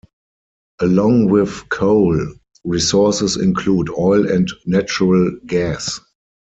[0.79, 2.19] Along with coal,
[2.63, 5.99] resources include oil and natural gas.